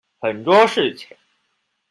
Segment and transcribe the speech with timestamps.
[0.19, 1.15] 很多事情